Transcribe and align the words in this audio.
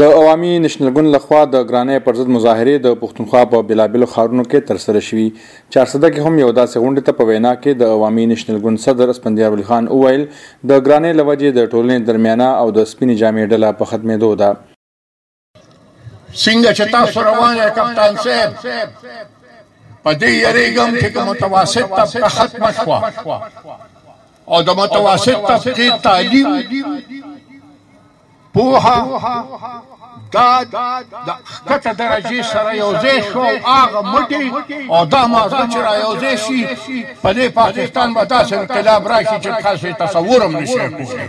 د 0.00 0.10
عوامي 0.16 0.50
نشنلګون 0.64 1.06
لخوا 1.14 1.38
د 1.52 1.56
ګرانۍ 1.68 1.98
پر 2.06 2.14
ضد 2.18 2.28
مظاهره 2.34 2.74
د 2.86 2.92
پښتونخوا 3.04 3.40
په 3.52 3.62
بلابلو 3.68 4.06
خارونو 4.14 4.42
کې 4.50 4.60
تر 4.70 4.76
سره 4.84 5.00
شوې 5.08 5.28
چارسده 5.72 6.08
کې 6.12 6.20
هم 6.26 6.34
یو 6.44 6.50
داسې 6.60 6.76
غونډه 6.84 7.00
ته 7.06 7.12
په 7.20 7.24
وینا 7.30 7.52
کې 7.62 7.72
د 7.82 7.94
عوامي 7.94 8.26
نشنلګون 8.32 8.76
صدر 8.84 9.08
اسپندیار 9.14 9.50
ولی 9.54 9.66
خان 9.70 9.88
اوویل 9.96 10.26
د 10.68 10.72
ګرانۍ 10.86 11.12
لوجې 11.20 11.50
د 11.58 11.70
ټولنې 11.72 12.06
درمیانه 12.10 12.48
او 12.64 12.68
د 12.78 12.84
سپینې 12.90 13.14
جامې 13.22 13.46
ډله 13.52 13.72
په 13.78 13.84
ختمېدو 13.90 14.30
ده 14.40 14.50
څنګه 16.44 16.70
چې 16.78 16.84
تاسو 16.92 17.22
روانه 17.22 17.66
کپتان 17.76 18.12
صاحب 18.26 20.04
پدې 20.04 20.28
یریګم 20.44 20.90
چې 21.00 21.06
کوم 21.14 21.24
متوسط 21.30 21.96
طبقه 21.96 22.34
ختمه 22.36 22.70
شو 22.76 23.74
او 24.54 24.62
د 24.68 24.80
متوسط 24.82 25.50
طبقه 25.50 25.90
تعلیم 25.98 26.48
پوها 28.54 28.98
دا 30.32 30.64
د 31.28 31.30
کته 31.72 31.90
درجه 32.02 32.40
سره 32.42 32.76
یوځې 32.76 33.20
شو 33.32 33.42
هغه 33.64 34.00
مټي 34.12 34.44
او 34.94 35.00
دا 35.14 35.22
مازه 35.32 35.62
چې 35.72 35.76
را 35.86 35.92
یوځې 36.04 36.32
شي 36.84 37.00
په 37.22 37.30
دې 37.36 37.46
پاکستان 37.60 38.08
به 38.16 38.22
داسې 38.34 38.52
انقلاب 38.60 39.08
راشي 39.12 39.36
چې 39.44 39.50
خاصه 39.64 39.92
تصور 40.04 40.40
هم 40.46 40.52
نشي 40.56 40.74
کولی 40.96 41.26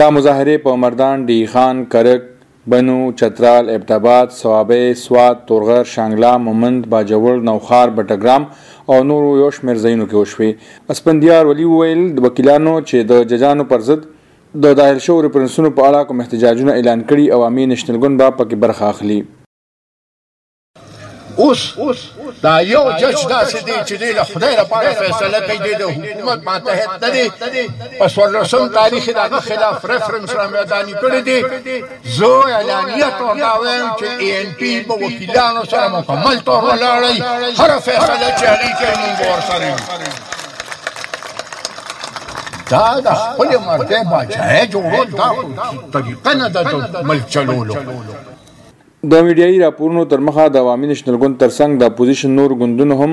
دا 0.00 0.06
مظاهره 0.16 0.58
په 0.66 0.76
مردان 0.84 1.26
دی 1.28 1.40
خان 1.52 1.78
کرک 1.92 2.22
بنو 2.70 2.98
چترال 3.18 3.70
ابتاباد 3.76 4.30
سوابه 4.40 4.94
سواد 5.04 5.36
تورغر 5.48 5.84
شانګلا 5.94 6.34
مومند 6.46 6.84
باجوړ 6.92 7.36
نوخار 7.48 7.88
بټګرام 7.96 8.42
او 8.90 8.98
نور 9.10 9.22
یو 9.42 9.50
شمیر 9.58 9.76
ځایونو 9.84 10.08
کې 10.10 10.14
وشوي 10.18 10.56
اسپندیار 10.94 11.46
ولی 11.52 11.64
ویل 11.74 12.04
د 12.16 12.26
وکیلانو 12.26 12.74
چې 12.80 12.94
د 13.12 13.26
ججانو 13.34 13.64
پر 13.74 13.80
ضد 13.90 14.06
د 14.54 14.72
دایر 14.76 14.98
شو 15.02 15.22
ریفرنسونو 15.22 15.68
په 15.74 15.82
اړه 15.88 16.04
کوم 16.06 16.20
احتجاجونه 16.22 16.72
اعلان 16.76 17.02
کړي 17.10 17.30
عوامي 17.34 17.66
نېشنل 17.72 17.96
ګوند 18.04 18.20
به 18.22 18.30
پکې 18.38 18.54
برخه 18.54 18.84
اخلي 18.92 19.18
اوس 21.38 21.58
دا 22.44 22.54
یو 22.68 22.80
جج 23.02 23.14
داسې 23.34 23.60
دی 23.68 23.72
چې 23.88 23.94
دی 24.00 24.08
له 24.16 24.24
خدای 24.30 24.56
لپاره 24.60 24.92
فیصله 25.02 25.40
کوي 25.50 25.74
د 25.82 25.84
حکومت 25.98 26.42
ماتحت 26.48 27.04
نه 27.04 27.10
دی 27.16 27.24
په 28.00 28.08
څوارلسم 28.08 28.68
تاریخ 28.78 29.06
د 29.10 29.18
هغه 29.26 29.40
خلاف 29.50 29.86
ریفرنس 29.92 30.30
رامیداني 30.40 30.92
کړی 30.92 31.16
دی 31.16 31.44
زه 32.16 32.42
اعلانیه 32.56 33.12
تور 33.20 33.36
دا 33.44 33.52
وایم 33.60 33.86
چې 33.98 34.20
ای 34.24 34.32
ان 34.40 34.50
پی 34.64 34.72
په 34.90 34.94
وکیلانو 35.04 35.64
سره 35.70 35.94
مکمل 35.98 36.38
تور 36.50 36.62
ولاړی 36.62 37.60
هر 37.60 37.78
فیصله 37.78 38.36
چې 38.42 38.52
اړیکه 38.56 38.98
موږ 38.98 39.30
ورسره 39.30 40.29
دا 42.72 42.80
د 43.06 43.14
خپل 43.20 43.54
مرته 43.68 44.00
بادشاہ 44.10 44.58
جوړول 44.72 45.14
دا 45.20 45.68
طریقه 45.94 46.34
نه 46.40 46.50
د 46.56 47.06
ملک 47.12 47.30
چلولو 47.36 47.78
د 49.12 49.22
میډیایي 49.26 49.60
راپورونو 49.62 50.00
تر 50.12 50.20
مخه 50.26 50.42
د 50.56 50.62
عوامي 50.62 50.88
نېشنل 50.90 51.16
ګوند 51.20 51.36
ترڅنګ 51.42 51.78
د 51.82 51.90
اپوزیشن 51.92 52.32
نور 52.40 52.52
ګوندونو 52.62 52.96
هم 53.02 53.08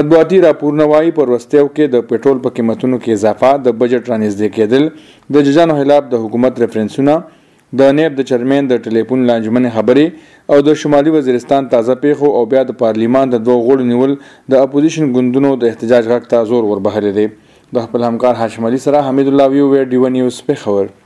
مطبوعاتي 0.00 0.42
راپورونه 0.48 0.90
وايي 0.94 1.14
په 1.20 1.28
ورستیو 1.30 1.70
کې 1.70 1.94
د 1.94 2.04
پېټرول 2.10 2.42
په 2.48 2.58
قیمتونو 2.58 2.98
کې 2.98 3.16
اضافه 3.20 3.54
د 3.70 3.78
بجټ 3.84 4.12
رانیزدې 4.12 4.58
کېدل 4.58 5.32
د 5.38 5.48
ججانو 5.48 5.80
خلاف 5.82 6.08
د 6.14 6.22
حکومت 6.26 6.60
ریفرنسونه 6.66 7.16
د 7.78 7.84
نیب 7.98 8.12
د 8.18 8.22
چرمن 8.30 8.66
د 8.70 8.76
ټلیفون 8.82 9.22
لانجمن 9.28 9.64
خبرې 9.76 10.04
او 10.54 10.58
د 10.66 10.74
شمالي 10.82 11.14
وزیرستان 11.14 11.68
تازه 11.72 11.96
پیښو 12.04 12.28
او 12.40 12.42
بیا 12.54 12.62
د 12.70 12.76
پارلیمان 12.84 13.32
د 13.34 13.40
دوه 13.48 13.64
غړو 13.68 13.86
نیول 13.90 14.12
د 14.54 14.62
اپوزیشن 14.66 15.10
ګوندونو 15.18 15.50
د 15.62 15.72
احتجاج 15.72 16.10
غږ 16.12 16.30
ته 16.34 16.44
زور 16.50 16.68
وربهره 16.72 17.12
دی 17.20 17.26
د 17.76 17.86
خپل 17.88 18.06
همکار 18.12 18.40
هاشم 18.44 18.68
علي 18.70 18.82
سره 18.88 19.02
حمید 19.08 19.32
الله 19.32 19.48
ویو 19.54 19.72
ویډیو 19.74 20.14
نیوز 20.18 20.40
په 20.52 20.60
خبر 20.66 20.94